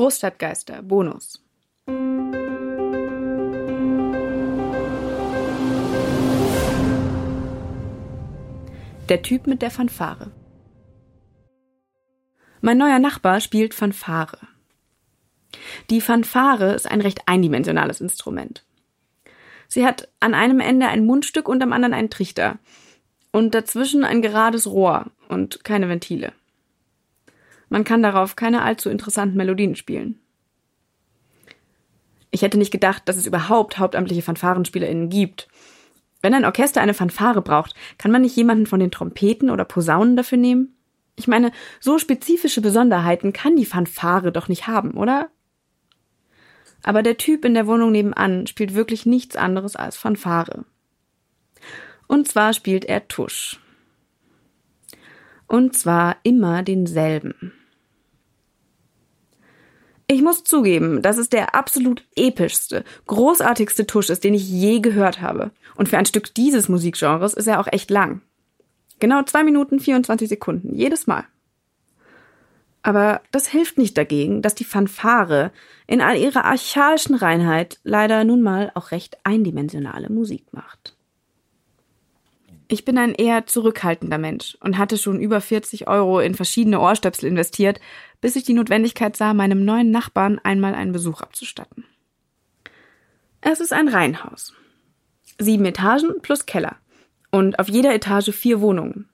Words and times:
Großstadtgeister, 0.00 0.80
Bonus. 0.80 1.44
Der 9.10 9.20
Typ 9.20 9.46
mit 9.46 9.60
der 9.60 9.70
Fanfare. 9.70 10.30
Mein 12.62 12.78
neuer 12.78 12.98
Nachbar 12.98 13.42
spielt 13.42 13.74
Fanfare. 13.74 14.38
Die 15.90 16.00
Fanfare 16.00 16.72
ist 16.72 16.90
ein 16.90 17.02
recht 17.02 17.20
eindimensionales 17.26 18.00
Instrument. 18.00 18.64
Sie 19.68 19.84
hat 19.84 20.08
an 20.18 20.32
einem 20.32 20.60
Ende 20.60 20.88
ein 20.88 21.04
Mundstück 21.04 21.46
und 21.46 21.62
am 21.62 21.74
anderen 21.74 21.92
einen 21.92 22.08
Trichter. 22.08 22.58
Und 23.32 23.54
dazwischen 23.54 24.04
ein 24.04 24.22
gerades 24.22 24.66
Rohr 24.66 25.10
und 25.28 25.62
keine 25.62 25.90
Ventile. 25.90 26.32
Man 27.70 27.84
kann 27.84 28.02
darauf 28.02 28.36
keine 28.36 28.62
allzu 28.62 28.90
interessanten 28.90 29.38
Melodien 29.38 29.76
spielen. 29.76 30.20
Ich 32.30 32.42
hätte 32.42 32.58
nicht 32.58 32.70
gedacht, 32.70 33.02
dass 33.06 33.16
es 33.16 33.26
überhaupt 33.26 33.78
hauptamtliche 33.78 34.22
FanfarenspielerInnen 34.22 35.08
gibt. 35.08 35.48
Wenn 36.20 36.34
ein 36.34 36.44
Orchester 36.44 36.80
eine 36.80 36.94
Fanfare 36.94 37.42
braucht, 37.42 37.74
kann 37.96 38.10
man 38.10 38.22
nicht 38.22 38.36
jemanden 38.36 38.66
von 38.66 38.80
den 38.80 38.90
Trompeten 38.90 39.50
oder 39.50 39.64
Posaunen 39.64 40.16
dafür 40.16 40.38
nehmen? 40.38 40.76
Ich 41.16 41.28
meine, 41.28 41.52
so 41.80 41.98
spezifische 41.98 42.60
Besonderheiten 42.60 43.32
kann 43.32 43.56
die 43.56 43.64
Fanfare 43.64 44.32
doch 44.32 44.48
nicht 44.48 44.66
haben, 44.66 44.92
oder? 44.92 45.30
Aber 46.82 47.02
der 47.02 47.18
Typ 47.18 47.44
in 47.44 47.54
der 47.54 47.66
Wohnung 47.66 47.92
nebenan 47.92 48.46
spielt 48.46 48.74
wirklich 48.74 49.06
nichts 49.06 49.36
anderes 49.36 49.76
als 49.76 49.96
Fanfare. 49.96 50.64
Und 52.06 52.26
zwar 52.26 52.52
spielt 52.52 52.84
er 52.84 53.06
Tusch. 53.06 53.60
Und 55.46 55.76
zwar 55.76 56.16
immer 56.22 56.62
denselben. 56.62 57.52
Ich 60.12 60.22
muss 60.22 60.42
zugeben, 60.42 61.02
dass 61.02 61.18
es 61.18 61.28
der 61.28 61.54
absolut 61.54 62.02
epischste, 62.16 62.82
großartigste 63.06 63.86
Tusch 63.86 64.10
ist, 64.10 64.24
den 64.24 64.34
ich 64.34 64.50
je 64.50 64.80
gehört 64.80 65.20
habe. 65.20 65.52
Und 65.76 65.88
für 65.88 65.98
ein 65.98 66.04
Stück 66.04 66.34
dieses 66.34 66.68
Musikgenres 66.68 67.32
ist 67.32 67.46
er 67.46 67.60
auch 67.60 67.68
echt 67.70 67.90
lang. 67.90 68.20
Genau 68.98 69.22
zwei 69.22 69.44
Minuten 69.44 69.78
24 69.78 70.28
Sekunden, 70.28 70.74
jedes 70.74 71.06
Mal. 71.06 71.26
Aber 72.82 73.20
das 73.30 73.46
hilft 73.46 73.78
nicht 73.78 73.96
dagegen, 73.96 74.42
dass 74.42 74.56
die 74.56 74.64
Fanfare 74.64 75.52
in 75.86 76.00
all 76.00 76.16
ihrer 76.16 76.44
archaischen 76.44 77.14
Reinheit 77.14 77.78
leider 77.84 78.24
nun 78.24 78.42
mal 78.42 78.72
auch 78.74 78.90
recht 78.90 79.16
eindimensionale 79.22 80.10
Musik 80.10 80.44
macht. 80.50 80.96
Ich 82.72 82.84
bin 82.84 82.98
ein 82.98 83.14
eher 83.16 83.48
zurückhaltender 83.48 84.16
Mensch 84.16 84.56
und 84.60 84.78
hatte 84.78 84.96
schon 84.96 85.18
über 85.18 85.40
40 85.40 85.88
Euro 85.88 86.20
in 86.20 86.36
verschiedene 86.36 86.78
Ohrstöpsel 86.78 87.28
investiert, 87.28 87.80
bis 88.20 88.36
ich 88.36 88.44
die 88.44 88.52
Notwendigkeit 88.52 89.16
sah, 89.16 89.34
meinem 89.34 89.64
neuen 89.64 89.90
Nachbarn 89.90 90.38
einmal 90.44 90.76
einen 90.76 90.92
Besuch 90.92 91.20
abzustatten. 91.20 91.84
Es 93.40 93.58
ist 93.58 93.72
ein 93.72 93.88
Reihenhaus. 93.88 94.54
Sieben 95.36 95.64
Etagen 95.64 96.22
plus 96.22 96.46
Keller. 96.46 96.76
Und 97.32 97.58
auf 97.58 97.68
jeder 97.68 97.92
Etage 97.92 98.30
vier 98.30 98.60
Wohnungen. 98.60 99.08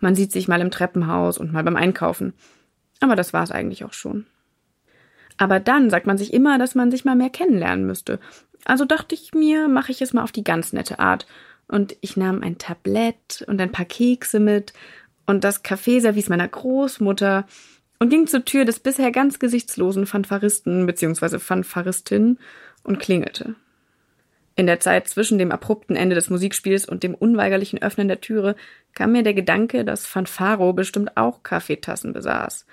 Man 0.00 0.16
sieht 0.16 0.32
sich 0.32 0.48
mal 0.48 0.60
im 0.60 0.72
Treppenhaus 0.72 1.38
und 1.38 1.52
mal 1.52 1.62
beim 1.62 1.76
Einkaufen. 1.76 2.34
Aber 2.98 3.14
das 3.14 3.32
war 3.32 3.44
es 3.44 3.52
eigentlich 3.52 3.84
auch 3.84 3.92
schon. 3.92 4.26
Aber 5.36 5.60
dann 5.60 5.90
sagt 5.90 6.08
man 6.08 6.18
sich 6.18 6.32
immer, 6.32 6.58
dass 6.58 6.74
man 6.74 6.90
sich 6.90 7.04
mal 7.04 7.14
mehr 7.14 7.30
kennenlernen 7.30 7.86
müsste. 7.86 8.18
Also 8.64 8.84
dachte 8.84 9.14
ich 9.14 9.32
mir, 9.32 9.68
mache 9.68 9.92
ich 9.92 10.02
es 10.02 10.12
mal 10.12 10.24
auf 10.24 10.32
die 10.32 10.42
ganz 10.42 10.72
nette 10.72 10.98
Art 10.98 11.28
und 11.68 11.96
ich 12.00 12.16
nahm 12.16 12.42
ein 12.42 12.58
Tablett 12.58 13.44
und 13.46 13.60
ein 13.60 13.72
paar 13.72 13.84
Kekse 13.84 14.40
mit 14.40 14.72
und 15.26 15.44
das 15.44 15.62
Kaffeeservice 15.62 16.28
meiner 16.28 16.48
Großmutter 16.48 17.46
und 17.98 18.10
ging 18.10 18.26
zur 18.26 18.44
Tür 18.44 18.64
des 18.64 18.80
bisher 18.80 19.10
ganz 19.12 19.38
gesichtslosen 19.38 20.06
Fanfaristen 20.06 20.86
bzw. 20.86 21.38
Fanfaristin 21.38 22.38
und 22.82 22.98
klingelte. 22.98 23.54
In 24.56 24.66
der 24.66 24.80
Zeit 24.80 25.06
zwischen 25.08 25.38
dem 25.38 25.52
abrupten 25.52 25.94
Ende 25.94 26.16
des 26.16 26.30
Musikspiels 26.30 26.84
und 26.84 27.04
dem 27.04 27.14
unweigerlichen 27.14 27.80
Öffnen 27.80 28.08
der 28.08 28.20
Türe 28.20 28.56
kam 28.92 29.12
mir 29.12 29.22
der 29.22 29.34
Gedanke, 29.34 29.84
dass 29.84 30.06
Fanfaro 30.06 30.72
bestimmt 30.72 31.16
auch 31.16 31.44
Kaffeetassen 31.44 32.12
besaß. 32.12 32.66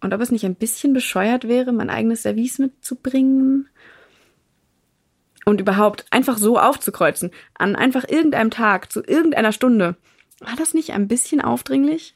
Und 0.00 0.14
ob 0.14 0.20
es 0.22 0.30
nicht 0.30 0.46
ein 0.46 0.54
bisschen 0.54 0.94
bescheuert 0.94 1.46
wäre, 1.46 1.72
mein 1.72 1.90
eigenes 1.90 2.22
Service 2.22 2.58
mitzubringen? 2.58 3.68
Und 5.44 5.60
überhaupt 5.60 6.04
einfach 6.10 6.38
so 6.38 6.58
aufzukreuzen, 6.58 7.30
an 7.54 7.76
einfach 7.76 8.08
irgendeinem 8.08 8.50
Tag, 8.50 8.92
zu 8.92 9.02
irgendeiner 9.02 9.52
Stunde. 9.52 9.96
War 10.40 10.56
das 10.56 10.74
nicht 10.74 10.92
ein 10.92 11.08
bisschen 11.08 11.40
aufdringlich? 11.40 12.14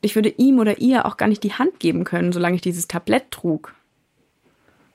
Ich 0.00 0.16
würde 0.16 0.30
ihm 0.30 0.58
oder 0.58 0.78
ihr 0.78 1.06
auch 1.06 1.16
gar 1.16 1.28
nicht 1.28 1.44
die 1.44 1.54
Hand 1.54 1.78
geben 1.78 2.04
können, 2.04 2.32
solange 2.32 2.56
ich 2.56 2.62
dieses 2.62 2.88
Tablett 2.88 3.30
trug. 3.30 3.74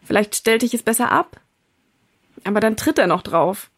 Vielleicht 0.04 0.36
stellte 0.36 0.66
ich 0.66 0.74
es 0.74 0.84
besser 0.84 1.12
ab. 1.12 1.40
Aber 2.44 2.60
dann 2.60 2.78
tritt 2.78 3.00
er 3.00 3.08
noch 3.08 3.22
drauf. 3.22 3.70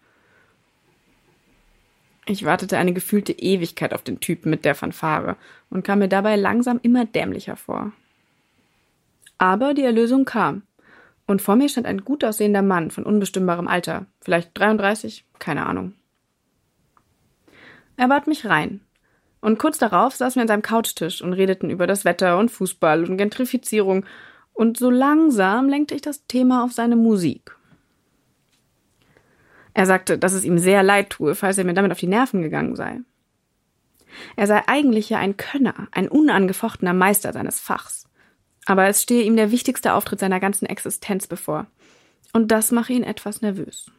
Ich 2.26 2.46
wartete 2.46 2.78
eine 2.78 2.94
gefühlte 2.94 3.32
Ewigkeit 3.32 3.94
auf 3.94 4.04
den 4.04 4.20
Typen 4.20 4.52
mit 4.52 4.64
der 4.64 4.76
Fanfare 4.76 5.36
und 5.72 5.84
kam 5.84 6.00
mir 6.00 6.08
dabei 6.08 6.36
langsam 6.36 6.80
immer 6.84 7.06
dämlicher 7.06 7.56
vor. 7.56 7.92
Aber 9.40 9.74
die 9.74 9.84
Erlösung 9.84 10.26
kam 10.26 10.64
und 11.30 11.44
vor 11.44 11.56
mir 11.56 11.70
stand 11.70 11.86
ein 11.86 12.04
gut 12.04 12.24
aussehender 12.24 12.64
Mann 12.64 12.90
von 12.90 13.04
unbestimmbarem 13.04 13.68
Alter, 13.68 14.08
vielleicht 14.20 14.58
33, 14.58 15.26
keine 15.38 15.68
Ahnung. 15.68 15.94
Er 17.98 18.08
bat 18.08 18.26
mich 18.26 18.48
rein. 18.48 18.82
Und 19.40 19.60
kurz 19.60 19.78
darauf 19.78 20.16
saßen 20.16 20.40
wir 20.40 20.42
an 20.42 20.48
seinem 20.48 20.64
Couchtisch 20.64 21.22
und 21.22 21.34
redeten 21.34 21.70
über 21.70 21.86
das 21.86 22.04
Wetter 22.04 22.40
und 22.40 22.50
Fußball 22.50 23.04
und 23.04 23.18
Gentrifizierung, 23.18 24.08
und 24.54 24.78
so 24.78 24.90
langsam 24.90 25.70
lenkte 25.70 25.94
ich 25.94 26.02
das 26.02 26.26
Thema 26.26 26.64
auf 26.64 26.74
seine 26.74 26.96
Musik. 26.96 27.56
Er 29.76 29.86
sagte, 29.86 30.18
dass 30.18 30.34
es 30.34 30.44
ihm 30.44 30.58
sehr 30.58 30.82
leid 30.82 31.12
tue, 31.12 31.36
falls 31.36 31.60
er 31.60 31.64
mir 31.64 31.76
damit 31.76 31.92
auf 31.92 32.00
die 32.00 32.08
Nerven 32.08 32.42
gegangen 32.42 32.76
sei. 32.76 33.02
Er 34.36 34.48
sei 34.48 34.64
eigentlich 34.66 35.12
ja 35.12 35.20
ein 35.20 35.38
Könner, 35.38 35.88
ein 35.92 36.10
unangefochtener 36.10 36.94
Meister 36.94 37.32
seines 37.34 37.60
Fachs 37.60 38.09
aber 38.70 38.86
es 38.86 39.02
stehe 39.02 39.24
ihm 39.24 39.36
der 39.36 39.50
wichtigste 39.50 39.96
Auftritt 39.96 40.20
seiner 40.20 40.40
ganzen 40.40 40.68
Existenz 40.68 41.26
bevor. 41.26 41.66
Und 42.34 42.52
das 42.52 42.70
mache 42.72 42.94
ihn 42.94 43.02
etwas 43.02 43.42
nervös. 43.42 43.90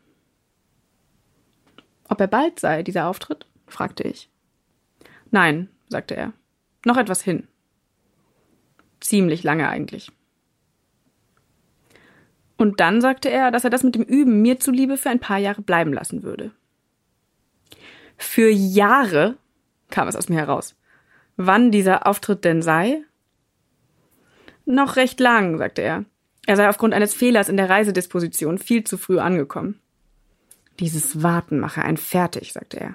Ob 2.08 2.20
er 2.20 2.28
bald 2.28 2.60
sei, 2.60 2.84
dieser 2.84 3.08
Auftritt? 3.08 3.46
fragte 3.66 4.04
ich. 4.04 4.30
Nein, 5.32 5.68
sagte 5.88 6.14
er. 6.14 6.32
Noch 6.84 6.98
etwas 6.98 7.20
hin. 7.20 7.48
Ziemlich 9.00 9.42
lange 9.42 9.68
eigentlich. 9.68 10.12
Und 12.56 12.78
dann 12.78 13.00
sagte 13.00 13.28
er, 13.28 13.50
dass 13.50 13.64
er 13.64 13.70
das 13.70 13.82
mit 13.82 13.96
dem 13.96 14.04
Üben 14.04 14.40
mir 14.40 14.60
zuliebe 14.60 14.96
für 14.96 15.10
ein 15.10 15.18
paar 15.18 15.38
Jahre 15.38 15.62
bleiben 15.62 15.92
lassen 15.92 16.22
würde. 16.22 16.52
Für 18.16 18.48
Jahre? 18.48 19.36
kam 19.90 20.06
es 20.06 20.14
aus 20.14 20.28
mir 20.28 20.36
heraus. 20.36 20.76
Wann 21.36 21.72
dieser 21.72 22.06
Auftritt 22.06 22.44
denn 22.44 22.62
sei? 22.62 23.04
Noch 24.70 24.94
recht 24.94 25.18
lang, 25.18 25.58
sagte 25.58 25.82
er. 25.82 26.04
Er 26.46 26.56
sei 26.56 26.68
aufgrund 26.68 26.94
eines 26.94 27.12
Fehlers 27.12 27.48
in 27.48 27.56
der 27.56 27.68
Reisedisposition 27.68 28.56
viel 28.56 28.84
zu 28.84 28.98
früh 28.98 29.18
angekommen. 29.18 29.80
Dieses 30.78 31.24
Warten 31.24 31.58
mache 31.58 31.82
ein 31.82 31.96
fertig, 31.96 32.52
sagte 32.52 32.78
er. 32.78 32.94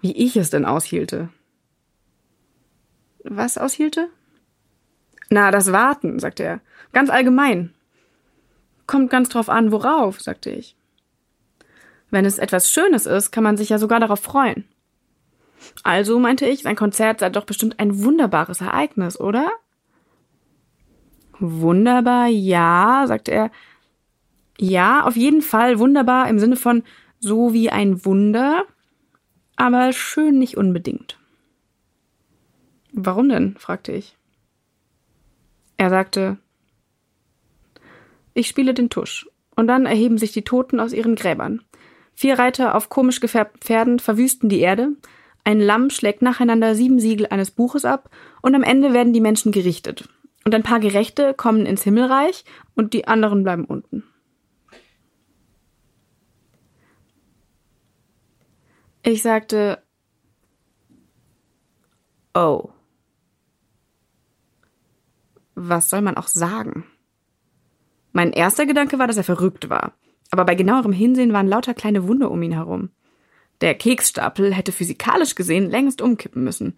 Wie 0.00 0.16
ich 0.16 0.36
es 0.36 0.50
denn 0.50 0.64
aushielte. 0.64 1.28
Was 3.24 3.58
aushielte? 3.58 4.08
Na, 5.30 5.50
das 5.50 5.72
Warten, 5.72 6.20
sagte 6.20 6.44
er. 6.44 6.60
Ganz 6.92 7.10
allgemein. 7.10 7.74
Kommt 8.86 9.10
ganz 9.10 9.28
drauf 9.28 9.48
an, 9.48 9.72
worauf, 9.72 10.20
sagte 10.20 10.50
ich. 10.50 10.76
Wenn 12.10 12.24
es 12.24 12.38
etwas 12.38 12.70
Schönes 12.70 13.06
ist, 13.06 13.32
kann 13.32 13.42
man 13.42 13.56
sich 13.56 13.70
ja 13.70 13.78
sogar 13.78 13.98
darauf 13.98 14.20
freuen. 14.20 14.64
Also, 15.82 16.20
meinte 16.20 16.46
ich, 16.46 16.62
sein 16.62 16.76
Konzert 16.76 17.18
sei 17.18 17.30
doch 17.30 17.46
bestimmt 17.46 17.80
ein 17.80 18.04
wunderbares 18.04 18.60
Ereignis, 18.60 19.18
oder? 19.18 19.50
Wunderbar, 21.40 22.28
ja, 22.28 23.04
sagte 23.06 23.32
er. 23.32 23.50
Ja, 24.58 25.04
auf 25.04 25.16
jeden 25.16 25.40
Fall 25.40 25.78
wunderbar 25.78 26.28
im 26.28 26.38
Sinne 26.38 26.56
von 26.56 26.82
so 27.18 27.52
wie 27.52 27.70
ein 27.70 28.04
Wunder, 28.04 28.64
aber 29.56 29.92
schön 29.92 30.38
nicht 30.38 30.56
unbedingt. 30.56 31.18
Warum 32.92 33.28
denn? 33.28 33.56
fragte 33.56 33.92
ich. 33.92 34.16
Er 35.76 35.88
sagte, 35.88 36.36
ich 38.34 38.48
spiele 38.48 38.74
den 38.74 38.90
Tusch, 38.90 39.28
und 39.56 39.66
dann 39.66 39.86
erheben 39.86 40.18
sich 40.18 40.32
die 40.32 40.42
Toten 40.42 40.78
aus 40.78 40.92
ihren 40.92 41.14
Gräbern. 41.14 41.62
Vier 42.14 42.38
Reiter 42.38 42.74
auf 42.74 42.90
komisch 42.90 43.20
gefärbten 43.20 43.60
Pferden 43.60 43.98
verwüsten 43.98 44.50
die 44.50 44.60
Erde, 44.60 44.92
ein 45.42 45.58
Lamm 45.58 45.88
schlägt 45.88 46.20
nacheinander 46.20 46.74
sieben 46.74 47.00
Siegel 47.00 47.26
eines 47.28 47.50
Buches 47.50 47.86
ab, 47.86 48.10
und 48.42 48.54
am 48.54 48.62
Ende 48.62 48.92
werden 48.92 49.14
die 49.14 49.22
Menschen 49.22 49.52
gerichtet, 49.52 50.08
und 50.44 50.54
ein 50.54 50.62
paar 50.62 50.80
Gerechte 50.80 51.34
kommen 51.34 51.66
ins 51.66 51.82
Himmelreich 51.82 52.44
und 52.74 52.92
die 52.94 53.06
anderen 53.06 53.42
bleiben 53.42 53.64
unten. 53.64 54.04
Ich 59.02 59.22
sagte, 59.22 59.82
oh. 62.34 62.70
was 65.54 65.90
soll 65.90 66.00
man 66.00 66.16
auch 66.16 66.28
sagen? 66.28 66.84
Mein 68.12 68.32
erster 68.32 68.66
Gedanke 68.66 68.98
war, 68.98 69.06
dass 69.06 69.16
er 69.16 69.24
verrückt 69.24 69.70
war. 69.70 69.92
Aber 70.30 70.44
bei 70.44 70.54
genauerem 70.54 70.92
Hinsehen 70.92 71.32
waren 71.32 71.48
lauter 71.48 71.74
kleine 71.74 72.06
Wunde 72.06 72.28
um 72.28 72.42
ihn 72.42 72.52
herum. 72.52 72.90
Der 73.60 73.74
Keksstapel 73.74 74.54
hätte 74.54 74.72
physikalisch 74.72 75.34
gesehen 75.34 75.70
längst 75.70 76.00
umkippen 76.00 76.42
müssen. 76.44 76.76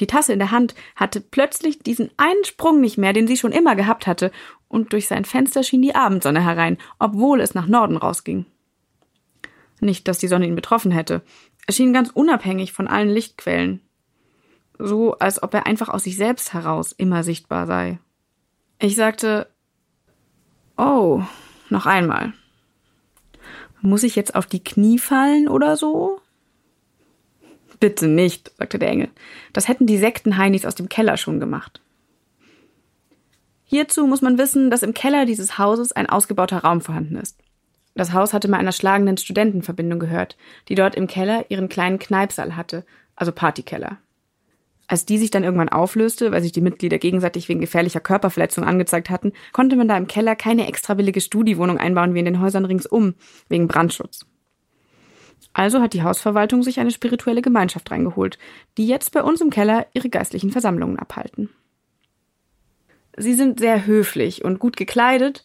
Die 0.00 0.06
Tasse 0.06 0.32
in 0.32 0.38
der 0.38 0.50
Hand 0.50 0.74
hatte 0.96 1.20
plötzlich 1.20 1.78
diesen 1.80 2.10
einen 2.16 2.44
Sprung 2.44 2.80
nicht 2.80 2.98
mehr, 2.98 3.12
den 3.12 3.26
sie 3.26 3.36
schon 3.36 3.52
immer 3.52 3.76
gehabt 3.76 4.06
hatte, 4.06 4.32
und 4.68 4.92
durch 4.92 5.06
sein 5.06 5.24
Fenster 5.24 5.62
schien 5.62 5.82
die 5.82 5.94
Abendsonne 5.94 6.44
herein, 6.44 6.78
obwohl 6.98 7.40
es 7.40 7.54
nach 7.54 7.66
Norden 7.66 7.96
rausging. 7.96 8.46
Nicht, 9.80 10.08
dass 10.08 10.18
die 10.18 10.28
Sonne 10.28 10.46
ihn 10.46 10.56
betroffen 10.56 10.90
hätte. 10.90 11.22
Er 11.66 11.74
schien 11.74 11.92
ganz 11.92 12.10
unabhängig 12.10 12.72
von 12.72 12.88
allen 12.88 13.08
Lichtquellen. 13.08 13.80
So, 14.78 15.16
als 15.18 15.42
ob 15.42 15.54
er 15.54 15.66
einfach 15.66 15.88
aus 15.88 16.04
sich 16.04 16.16
selbst 16.16 16.52
heraus 16.52 16.92
immer 16.92 17.22
sichtbar 17.22 17.66
sei. 17.66 17.98
Ich 18.78 18.96
sagte, 18.96 19.48
oh, 20.76 21.22
noch 21.70 21.86
einmal. 21.86 22.32
Muss 23.80 24.02
ich 24.02 24.16
jetzt 24.16 24.34
auf 24.34 24.46
die 24.46 24.64
Knie 24.64 24.98
fallen 24.98 25.48
oder 25.48 25.76
so? 25.76 26.20
Bitte 27.84 28.08
nicht, 28.08 28.50
sagte 28.56 28.78
der 28.78 28.88
Engel. 28.88 29.10
Das 29.52 29.68
hätten 29.68 29.86
die 29.86 29.98
Sektenheinis 29.98 30.64
aus 30.64 30.74
dem 30.74 30.88
Keller 30.88 31.18
schon 31.18 31.38
gemacht. 31.38 31.82
Hierzu 33.66 34.06
muss 34.06 34.22
man 34.22 34.38
wissen, 34.38 34.70
dass 34.70 34.82
im 34.82 34.94
Keller 34.94 35.26
dieses 35.26 35.58
Hauses 35.58 35.92
ein 35.92 36.08
ausgebauter 36.08 36.60
Raum 36.60 36.80
vorhanden 36.80 37.16
ist. 37.16 37.38
Das 37.94 38.14
Haus 38.14 38.32
hatte 38.32 38.48
mal 38.48 38.56
einer 38.56 38.72
schlagenden 38.72 39.18
Studentenverbindung 39.18 39.98
gehört, 39.98 40.38
die 40.70 40.76
dort 40.76 40.94
im 40.94 41.08
Keller 41.08 41.44
ihren 41.50 41.68
kleinen 41.68 41.98
Kneipsaal 41.98 42.56
hatte, 42.56 42.86
also 43.16 43.32
Partykeller. 43.32 43.98
Als 44.86 45.04
die 45.04 45.18
sich 45.18 45.30
dann 45.30 45.44
irgendwann 45.44 45.68
auflöste, 45.68 46.32
weil 46.32 46.40
sich 46.40 46.52
die 46.52 46.62
Mitglieder 46.62 46.96
gegenseitig 46.96 47.50
wegen 47.50 47.60
gefährlicher 47.60 48.00
Körperverletzung 48.00 48.64
angezeigt 48.64 49.10
hatten, 49.10 49.34
konnte 49.52 49.76
man 49.76 49.88
da 49.88 49.98
im 49.98 50.06
Keller 50.06 50.36
keine 50.36 50.68
extra 50.68 50.94
billige 50.94 51.20
Studiwohnung 51.20 51.76
einbauen 51.76 52.14
wie 52.14 52.20
in 52.20 52.24
den 52.24 52.40
Häusern 52.40 52.64
ringsum, 52.64 53.12
wegen 53.50 53.68
Brandschutz. 53.68 54.24
Also 55.52 55.80
hat 55.80 55.92
die 55.92 56.02
Hausverwaltung 56.02 56.62
sich 56.62 56.80
eine 56.80 56.90
spirituelle 56.90 57.42
Gemeinschaft 57.42 57.90
reingeholt, 57.90 58.38
die 58.76 58.86
jetzt 58.86 59.12
bei 59.12 59.22
uns 59.22 59.40
im 59.40 59.50
Keller 59.50 59.86
ihre 59.92 60.08
geistlichen 60.08 60.50
Versammlungen 60.50 60.98
abhalten. 60.98 61.50
Sie 63.16 63.34
sind 63.34 63.60
sehr 63.60 63.86
höflich 63.86 64.44
und 64.44 64.58
gut 64.58 64.76
gekleidet 64.76 65.44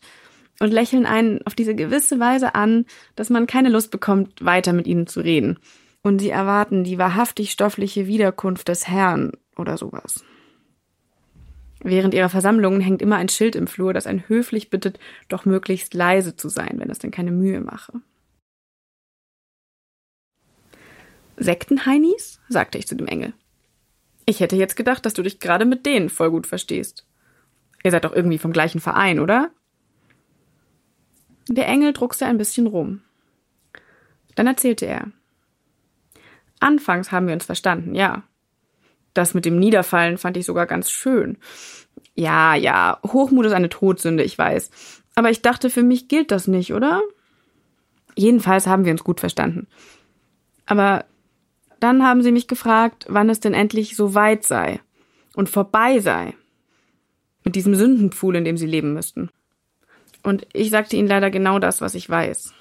und 0.59 0.71
lächeln 0.71 1.05
einen 1.05 1.45
auf 1.45 1.55
diese 1.55 1.75
gewisse 1.75 2.19
Weise 2.19 2.55
an, 2.55 2.85
dass 3.15 3.29
man 3.29 3.47
keine 3.47 3.69
Lust 3.69 3.91
bekommt, 3.91 4.43
weiter 4.43 4.73
mit 4.73 4.87
ihnen 4.87 5.07
zu 5.07 5.21
reden. 5.21 5.59
Und 6.01 6.19
sie 6.19 6.29
erwarten 6.29 6.83
die 6.83 6.97
wahrhaftig 6.97 7.51
stoffliche 7.51 8.07
Wiederkunft 8.07 8.67
des 8.67 8.87
Herrn 8.87 9.33
oder 9.57 9.77
sowas. 9.77 10.23
Während 11.81 12.13
ihrer 12.13 12.29
Versammlungen 12.29 12.81
hängt 12.81 13.01
immer 13.01 13.15
ein 13.15 13.29
Schild 13.29 13.55
im 13.55 13.67
Flur, 13.67 13.93
das 13.93 14.07
einen 14.07 14.27
höflich 14.27 14.69
bittet, 14.69 14.99
doch 15.29 15.45
möglichst 15.45 15.93
leise 15.93 16.35
zu 16.35 16.49
sein, 16.49 16.75
wenn 16.77 16.89
es 16.89 16.99
denn 16.99 17.11
keine 17.11 17.31
Mühe 17.31 17.61
mache. 17.61 17.93
Sektenheinis? 21.39 22.39
sagte 22.49 22.77
ich 22.77 22.87
zu 22.87 22.95
dem 22.95 23.07
Engel. 23.07 23.33
Ich 24.25 24.39
hätte 24.39 24.55
jetzt 24.55 24.75
gedacht, 24.75 25.05
dass 25.05 25.13
du 25.13 25.23
dich 25.23 25.39
gerade 25.39 25.65
mit 25.65 25.85
denen 25.85 26.09
voll 26.09 26.29
gut 26.29 26.45
verstehst. 26.45 27.05
Ihr 27.83 27.91
seid 27.91 28.05
doch 28.05 28.13
irgendwie 28.13 28.37
vom 28.37 28.51
gleichen 28.51 28.79
Verein, 28.81 29.19
oder? 29.19 29.49
Der 31.47 31.67
Engel 31.67 31.93
druckste 31.93 32.25
ein 32.25 32.37
bisschen 32.37 32.67
rum. 32.67 33.01
Dann 34.35 34.47
erzählte 34.47 34.85
er. 34.85 35.07
Anfangs 36.59 37.11
haben 37.11 37.27
wir 37.27 37.33
uns 37.33 37.45
verstanden, 37.45 37.95
ja. 37.95 38.23
Das 39.13 39.33
mit 39.33 39.45
dem 39.45 39.57
Niederfallen 39.57 40.17
fand 40.17 40.37
ich 40.37 40.45
sogar 40.45 40.67
ganz 40.67 40.91
schön. 40.91 41.37
Ja, 42.13 42.53
ja, 42.53 42.99
Hochmut 43.03 43.45
ist 43.45 43.53
eine 43.53 43.69
Todsünde, 43.69 44.23
ich 44.23 44.37
weiß. 44.37 44.69
Aber 45.15 45.31
ich 45.31 45.41
dachte, 45.41 45.69
für 45.69 45.83
mich 45.83 46.07
gilt 46.07 46.31
das 46.31 46.47
nicht, 46.47 46.73
oder? 46.73 47.01
Jedenfalls 48.15 48.67
haben 48.67 48.85
wir 48.85 48.91
uns 48.91 49.03
gut 49.03 49.19
verstanden. 49.19 49.67
Aber 50.65 51.05
dann 51.83 52.03
haben 52.03 52.21
sie 52.21 52.31
mich 52.31 52.47
gefragt, 52.47 53.05
wann 53.09 53.29
es 53.29 53.39
denn 53.39 53.53
endlich 53.53 53.95
so 53.95 54.13
weit 54.13 54.45
sei 54.45 54.79
und 55.35 55.49
vorbei 55.49 55.99
sei. 55.99 56.35
Mit 57.43 57.55
diesem 57.55 57.75
Sündenpfuhl, 57.75 58.35
in 58.35 58.43
dem 58.43 58.57
sie 58.57 58.65
leben 58.65 58.93
müssten. 58.93 59.29
Und 60.23 60.45
ich 60.53 60.69
sagte 60.69 60.97
ihnen 60.97 61.07
leider 61.07 61.31
genau 61.31 61.59
das, 61.59 61.81
was 61.81 61.95
ich 61.95 62.09
weiß. 62.09 62.53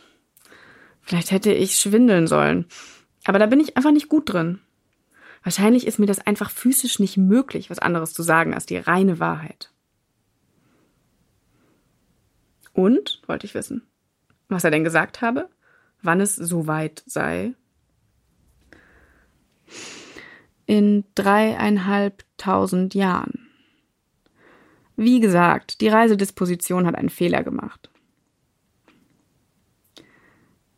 Vielleicht 1.03 1.31
hätte 1.31 1.53
ich 1.53 1.76
schwindeln 1.76 2.26
sollen. 2.26 2.67
Aber 3.25 3.38
da 3.38 3.47
bin 3.47 3.61
ich 3.61 3.76
einfach 3.76 3.91
nicht 3.91 4.09
gut 4.09 4.32
drin. 4.32 4.61
Wahrscheinlich 5.43 5.87
ist 5.87 5.99
mir 5.99 6.06
das 6.06 6.20
einfach 6.20 6.50
physisch 6.50 6.99
nicht 6.99 7.17
möglich, 7.17 7.70
was 7.70 7.79
anderes 7.79 8.12
zu 8.12 8.23
sagen 8.23 8.55
als 8.55 8.67
die 8.67 8.76
reine 8.76 9.19
Wahrheit. 9.19 9.73
Und, 12.73 13.23
wollte 13.26 13.47
ich 13.47 13.55
wissen, 13.55 13.82
was 14.49 14.65
er 14.65 14.70
denn 14.70 14.85
gesagt 14.85 15.20
habe, 15.20 15.49
wann 16.03 16.20
es 16.20 16.37
so 16.37 16.67
weit 16.67 17.03
sei. 17.06 17.55
In 20.69 21.06
dreieinhalbtausend 21.15 22.94
Jahren. 22.94 23.49
Wie 24.97 25.19
gesagt, 25.19 25.81
die 25.81 25.88
Reisedisposition 25.88 26.87
hat 26.87 26.94
einen 26.94 27.09
Fehler 27.09 27.43
gemacht. 27.43 27.88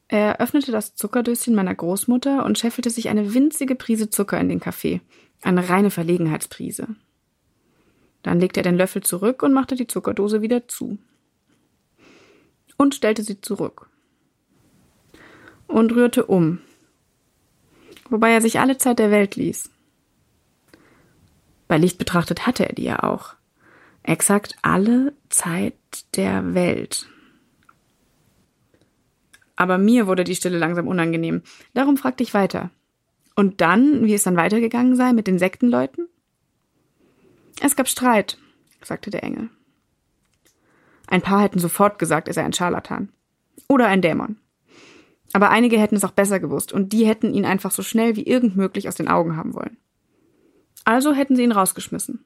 Er 0.06 0.38
öffnete 0.38 0.70
das 0.70 0.94
Zuckerdöschen 0.94 1.56
meiner 1.56 1.74
Großmutter 1.74 2.44
und 2.44 2.56
scheffelte 2.56 2.88
sich 2.88 3.08
eine 3.08 3.34
winzige 3.34 3.74
Prise 3.74 4.10
Zucker 4.10 4.38
in 4.38 4.48
den 4.48 4.60
Kaffee. 4.60 5.00
Eine 5.42 5.68
reine 5.68 5.90
Verlegenheitsprise. 5.90 6.86
Dann 8.22 8.38
legte 8.38 8.60
er 8.60 8.64
den 8.70 8.76
Löffel 8.76 9.02
zurück 9.02 9.42
und 9.42 9.52
machte 9.52 9.74
die 9.74 9.88
Zuckerdose 9.88 10.40
wieder 10.40 10.68
zu. 10.68 10.98
Und 12.76 12.94
stellte 12.94 13.24
sie 13.24 13.40
zurück. 13.40 13.90
Und 15.66 15.90
rührte 15.96 16.26
um. 16.26 16.60
Wobei 18.08 18.30
er 18.30 18.40
sich 18.40 18.60
alle 18.60 18.78
Zeit 18.78 19.00
der 19.00 19.10
Welt 19.10 19.34
ließ. 19.34 19.68
Bei 21.70 21.78
Licht 21.78 21.98
betrachtet 21.98 22.48
hatte 22.48 22.68
er 22.68 22.74
die 22.74 22.82
ja 22.82 23.04
auch. 23.04 23.34
Exakt 24.02 24.56
alle 24.60 25.12
Zeit 25.28 25.76
der 26.16 26.52
Welt. 26.52 27.06
Aber 29.54 29.78
mir 29.78 30.08
wurde 30.08 30.24
die 30.24 30.34
Stille 30.34 30.58
langsam 30.58 30.88
unangenehm. 30.88 31.42
Darum 31.72 31.96
fragte 31.96 32.24
ich 32.24 32.34
weiter. 32.34 32.70
Und 33.36 33.60
dann, 33.60 34.04
wie 34.04 34.14
es 34.14 34.24
dann 34.24 34.36
weitergegangen 34.36 34.96
sei 34.96 35.12
mit 35.12 35.28
den 35.28 35.38
Sektenleuten? 35.38 36.08
Es 37.60 37.76
gab 37.76 37.86
Streit, 37.86 38.36
sagte 38.82 39.10
der 39.10 39.22
Engel. 39.22 39.48
Ein 41.06 41.22
paar 41.22 41.40
hätten 41.40 41.60
sofort 41.60 42.00
gesagt, 42.00 42.26
er 42.26 42.34
sei 42.34 42.42
ein 42.42 42.52
Scharlatan. 42.52 43.12
Oder 43.68 43.86
ein 43.86 44.02
Dämon. 44.02 44.38
Aber 45.32 45.50
einige 45.50 45.78
hätten 45.78 45.94
es 45.94 46.04
auch 46.04 46.10
besser 46.10 46.40
gewusst 46.40 46.72
und 46.72 46.92
die 46.92 47.06
hätten 47.06 47.32
ihn 47.32 47.44
einfach 47.44 47.70
so 47.70 47.84
schnell 47.84 48.16
wie 48.16 48.26
irgend 48.26 48.56
möglich 48.56 48.88
aus 48.88 48.96
den 48.96 49.06
Augen 49.06 49.36
haben 49.36 49.54
wollen. 49.54 49.76
Also 50.84 51.12
hätten 51.12 51.36
sie 51.36 51.42
ihn 51.42 51.52
rausgeschmissen. 51.52 52.24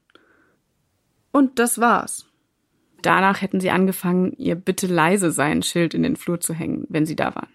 Und 1.33 1.59
das 1.59 1.81
war's. 1.81 2.27
Danach 3.03 3.43
hätten 3.43 3.61
sie 3.61 3.71
angefangen, 3.71 4.33
ihr 4.39 4.55
Bitte 4.55 4.87
leise 4.87 5.31
sein 5.31 5.63
Schild 5.63 5.93
in 5.93 6.03
den 6.03 6.17
Flur 6.17 6.41
zu 6.41 6.55
hängen, 6.55 6.87
wenn 6.89 7.05
sie 7.05 7.17
da 7.17 7.35
waren. 7.35 7.53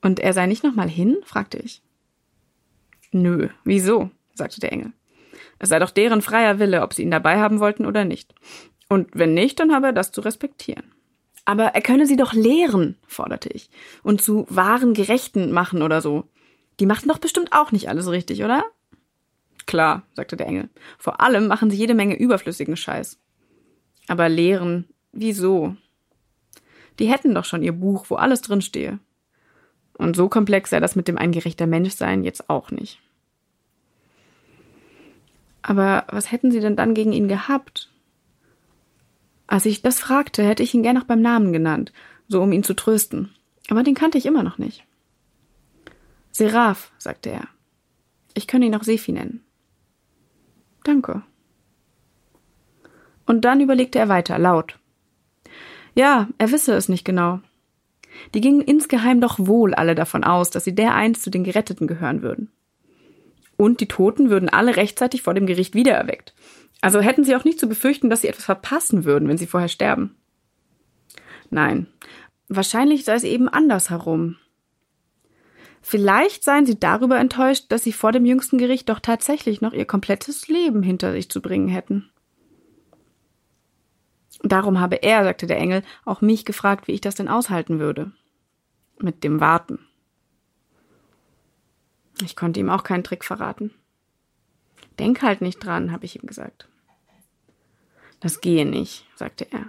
Und 0.00 0.20
er 0.20 0.32
sei 0.32 0.46
nicht 0.46 0.64
nochmal 0.64 0.88
hin? 0.88 1.18
fragte 1.24 1.58
ich. 1.58 1.82
Nö, 3.12 3.48
wieso? 3.64 4.10
sagte 4.34 4.60
der 4.60 4.72
Engel. 4.72 4.92
Es 5.58 5.68
sei 5.68 5.78
doch 5.78 5.90
deren 5.90 6.20
freier 6.20 6.58
Wille, 6.58 6.82
ob 6.82 6.94
sie 6.94 7.02
ihn 7.02 7.10
dabei 7.10 7.40
haben 7.40 7.60
wollten 7.60 7.86
oder 7.86 8.04
nicht. 8.04 8.34
Und 8.88 9.08
wenn 9.14 9.34
nicht, 9.34 9.60
dann 9.60 9.72
habe 9.72 9.86
er 9.86 9.92
das 9.92 10.10
zu 10.10 10.20
respektieren. 10.20 10.92
Aber 11.44 11.66
er 11.66 11.80
könne 11.80 12.06
sie 12.06 12.16
doch 12.16 12.32
lehren, 12.32 12.96
forderte 13.06 13.50
ich, 13.50 13.70
und 14.02 14.20
zu 14.20 14.46
wahren 14.48 14.94
Gerechten 14.94 15.52
machen 15.52 15.82
oder 15.82 16.00
so. 16.00 16.24
Die 16.80 16.86
machten 16.86 17.08
doch 17.08 17.18
bestimmt 17.18 17.52
auch 17.52 17.70
nicht 17.70 17.88
alles 17.88 18.10
richtig, 18.10 18.42
oder? 18.42 18.64
Klar, 19.66 20.02
sagte 20.14 20.36
der 20.36 20.46
Engel. 20.46 20.68
Vor 20.98 21.20
allem 21.20 21.46
machen 21.46 21.70
sie 21.70 21.76
jede 21.76 21.94
Menge 21.94 22.16
überflüssigen 22.16 22.76
Scheiß. 22.76 23.18
Aber 24.08 24.28
lehren, 24.28 24.86
wieso? 25.12 25.76
Die 26.98 27.10
hätten 27.10 27.34
doch 27.34 27.44
schon 27.44 27.62
ihr 27.62 27.72
Buch, 27.72 28.06
wo 28.08 28.16
alles 28.16 28.42
drinstehe. 28.42 28.98
Und 29.96 30.16
so 30.16 30.28
komplex 30.28 30.70
sei 30.70 30.80
das 30.80 30.96
mit 30.96 31.08
dem 31.08 31.18
ein 31.18 31.32
gerechter 31.32 31.66
Menschsein 31.66 32.24
jetzt 32.24 32.50
auch 32.50 32.70
nicht. 32.70 33.00
Aber 35.62 36.04
was 36.08 36.30
hätten 36.30 36.50
sie 36.50 36.60
denn 36.60 36.76
dann 36.76 36.94
gegen 36.94 37.12
ihn 37.12 37.28
gehabt? 37.28 37.90
Als 39.46 39.66
ich 39.66 39.82
das 39.82 40.00
fragte, 40.00 40.42
hätte 40.44 40.62
ich 40.62 40.74
ihn 40.74 40.82
gern 40.82 40.96
noch 40.96 41.04
beim 41.04 41.22
Namen 41.22 41.52
genannt, 41.52 41.92
so 42.28 42.42
um 42.42 42.52
ihn 42.52 42.64
zu 42.64 42.74
trösten. 42.74 43.34
Aber 43.70 43.82
den 43.82 43.94
kannte 43.94 44.18
ich 44.18 44.26
immer 44.26 44.42
noch 44.42 44.58
nicht. 44.58 44.84
Seraph, 46.32 46.92
sagte 46.98 47.30
er. 47.30 47.48
Ich 48.34 48.46
könne 48.46 48.66
ihn 48.66 48.74
auch 48.74 48.82
Sefi 48.82 49.12
nennen. 49.12 49.43
Danke. 50.84 51.22
Und 53.26 53.44
dann 53.44 53.60
überlegte 53.60 53.98
er 53.98 54.08
weiter, 54.08 54.38
laut. 54.38 54.78
Ja, 55.94 56.28
er 56.38 56.52
wisse 56.52 56.74
es 56.74 56.88
nicht 56.88 57.04
genau. 57.04 57.40
Die 58.34 58.40
gingen 58.40 58.60
insgeheim 58.60 59.20
doch 59.20 59.38
wohl 59.38 59.74
alle 59.74 59.94
davon 59.94 60.24
aus, 60.24 60.50
dass 60.50 60.64
sie 60.64 60.74
dereinst 60.74 61.22
zu 61.22 61.30
den 61.30 61.42
Geretteten 61.42 61.86
gehören 61.86 62.22
würden. 62.22 62.50
Und 63.56 63.80
die 63.80 63.88
Toten 63.88 64.30
würden 64.30 64.48
alle 64.48 64.76
rechtzeitig 64.76 65.22
vor 65.22 65.34
dem 65.34 65.46
Gericht 65.46 65.74
wiedererweckt. 65.74 66.34
Also 66.80 67.00
hätten 67.00 67.24
sie 67.24 67.34
auch 67.34 67.44
nicht 67.44 67.58
zu 67.58 67.68
befürchten, 67.68 68.10
dass 68.10 68.20
sie 68.20 68.28
etwas 68.28 68.44
verpassen 68.44 69.04
würden, 69.04 69.28
wenn 69.28 69.38
sie 69.38 69.46
vorher 69.46 69.68
sterben. 69.68 70.16
Nein, 71.50 71.86
wahrscheinlich 72.48 73.04
sei 73.04 73.14
es 73.14 73.24
eben 73.24 73.48
andersherum. 73.48 74.36
Vielleicht 75.86 76.44
seien 76.44 76.64
sie 76.64 76.80
darüber 76.80 77.18
enttäuscht, 77.18 77.66
dass 77.68 77.84
sie 77.84 77.92
vor 77.92 78.10
dem 78.10 78.24
jüngsten 78.24 78.56
Gericht 78.56 78.88
doch 78.88 79.00
tatsächlich 79.00 79.60
noch 79.60 79.74
ihr 79.74 79.84
komplettes 79.84 80.48
Leben 80.48 80.82
hinter 80.82 81.12
sich 81.12 81.28
zu 81.28 81.42
bringen 81.42 81.68
hätten. 81.68 82.08
Darum 84.42 84.80
habe 84.80 85.02
er, 85.02 85.24
sagte 85.24 85.46
der 85.46 85.58
Engel, 85.58 85.82
auch 86.06 86.22
mich 86.22 86.46
gefragt, 86.46 86.88
wie 86.88 86.92
ich 86.92 87.02
das 87.02 87.16
denn 87.16 87.28
aushalten 87.28 87.80
würde. 87.80 88.12
Mit 88.98 89.24
dem 89.24 89.40
Warten. 89.40 89.78
Ich 92.22 92.34
konnte 92.34 92.60
ihm 92.60 92.70
auch 92.70 92.82
keinen 92.82 93.04
Trick 93.04 93.22
verraten. 93.22 93.70
Denk 94.98 95.20
halt 95.20 95.42
nicht 95.42 95.62
dran, 95.62 95.92
habe 95.92 96.06
ich 96.06 96.16
ihm 96.16 96.26
gesagt. 96.26 96.66
Das 98.20 98.40
gehe 98.40 98.64
nicht, 98.64 99.06
sagte 99.16 99.46
er. 99.52 99.66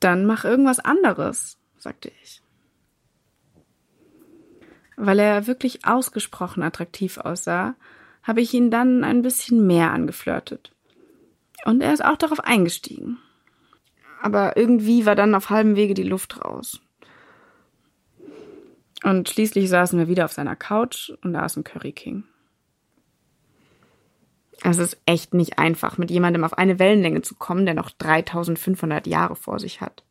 Dann 0.00 0.24
mach 0.24 0.46
irgendwas 0.46 0.78
anderes, 0.78 1.58
sagte 1.76 2.10
ich. 2.22 2.40
Weil 5.02 5.18
er 5.18 5.46
wirklich 5.46 5.86
ausgesprochen 5.86 6.62
attraktiv 6.62 7.16
aussah, 7.16 7.74
habe 8.22 8.42
ich 8.42 8.52
ihn 8.52 8.70
dann 8.70 9.02
ein 9.02 9.22
bisschen 9.22 9.66
mehr 9.66 9.92
angeflirtet. 9.92 10.72
Und 11.64 11.80
er 11.80 11.94
ist 11.94 12.04
auch 12.04 12.18
darauf 12.18 12.40
eingestiegen. 12.40 13.16
Aber 14.20 14.58
irgendwie 14.58 15.06
war 15.06 15.14
dann 15.14 15.34
auf 15.34 15.48
halbem 15.48 15.74
Wege 15.74 15.94
die 15.94 16.02
Luft 16.02 16.44
raus. 16.44 16.82
Und 19.02 19.30
schließlich 19.30 19.70
saßen 19.70 19.98
wir 19.98 20.08
wieder 20.08 20.26
auf 20.26 20.32
seiner 20.32 20.54
Couch 20.54 21.12
und 21.22 21.34
aßen 21.34 21.64
Curry 21.64 21.92
King. 21.92 22.24
Es 24.62 24.76
ist 24.76 25.00
echt 25.06 25.32
nicht 25.32 25.58
einfach, 25.58 25.96
mit 25.96 26.10
jemandem 26.10 26.44
auf 26.44 26.58
eine 26.58 26.78
Wellenlänge 26.78 27.22
zu 27.22 27.36
kommen, 27.36 27.64
der 27.64 27.74
noch 27.74 27.90
3500 27.90 29.06
Jahre 29.06 29.34
vor 29.34 29.58
sich 29.58 29.80
hat. 29.80 30.04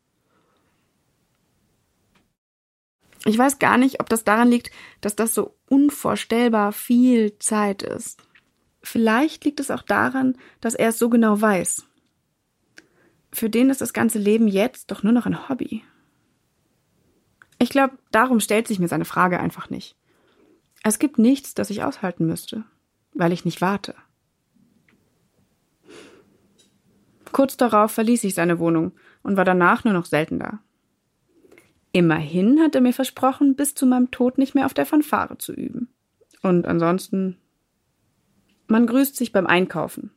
Ich 3.25 3.37
weiß 3.37 3.59
gar 3.59 3.77
nicht, 3.77 3.99
ob 3.99 4.09
das 4.09 4.23
daran 4.23 4.49
liegt, 4.49 4.71
dass 5.01 5.15
das 5.15 5.33
so 5.33 5.55
unvorstellbar 5.67 6.71
viel 6.71 7.37
Zeit 7.39 7.83
ist. 7.83 8.21
Vielleicht 8.81 9.43
liegt 9.43 9.59
es 9.59 9.71
auch 9.71 9.81
daran, 9.81 10.37
dass 10.61 10.73
er 10.73 10.89
es 10.89 10.99
so 10.99 11.09
genau 11.09 11.39
weiß. 11.41 11.85
Für 13.31 13.49
den 13.49 13.69
ist 13.69 13.81
das 13.81 13.93
ganze 13.93 14.19
Leben 14.19 14.47
jetzt 14.47 14.89
doch 14.89 15.03
nur 15.03 15.13
noch 15.13 15.25
ein 15.25 15.49
Hobby. 15.49 15.83
Ich 17.59 17.69
glaube, 17.69 17.97
darum 18.11 18.39
stellt 18.39 18.67
sich 18.67 18.79
mir 18.79 18.87
seine 18.87 19.05
Frage 19.05 19.39
einfach 19.39 19.69
nicht. 19.69 19.97
Es 20.83 20.97
gibt 20.97 21.19
nichts, 21.19 21.53
das 21.53 21.69
ich 21.69 21.83
aushalten 21.83 22.25
müsste, 22.25 22.63
weil 23.13 23.33
ich 23.33 23.43
nicht 23.43 23.59
warte. 23.59 23.95
Kurz 27.31 27.57
darauf 27.57 27.91
verließ 27.91 28.23
ich 28.23 28.33
seine 28.33 28.59
Wohnung 28.59 28.93
und 29.21 29.37
war 29.37 29.45
danach 29.45 29.83
nur 29.83 29.93
noch 29.93 30.05
selten 30.05 30.39
da. 30.39 30.59
Immerhin 31.91 32.59
hat 32.59 32.75
er 32.75 32.81
mir 32.81 32.93
versprochen, 32.93 33.55
bis 33.55 33.73
zu 33.73 33.85
meinem 33.85 34.11
Tod 34.11 34.37
nicht 34.37 34.53
mehr 34.53 34.65
auf 34.65 34.73
der 34.73 34.85
Fanfare 34.85 35.37
zu 35.37 35.53
üben. 35.53 35.89
Und 36.41 36.67
ansonsten, 36.67 37.37
man 38.67 38.85
grüßt 38.85 39.15
sich 39.15 39.31
beim 39.31 39.47
Einkaufen. 39.47 40.11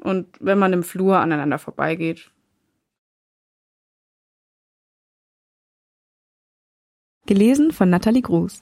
Und 0.00 0.28
wenn 0.40 0.58
man 0.58 0.72
im 0.72 0.82
Flur 0.82 1.18
aneinander 1.18 1.58
vorbeigeht. 1.58 2.30
Gelesen 7.26 7.70
von 7.72 7.90
Nathalie 7.90 8.22
Gruß. 8.22 8.60